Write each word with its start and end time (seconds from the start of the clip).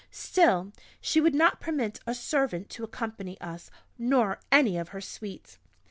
Still 0.09 0.71
she 0.99 1.21
would 1.21 1.35
not 1.35 1.59
permit 1.61 1.99
a 2.07 2.15
servant 2.15 2.71
to 2.71 2.83
accompany 2.83 3.39
us, 3.39 3.69
nor 3.99 4.39
any 4.51 4.75
of 4.79 4.89
her 4.89 4.99
suite. 5.01 5.59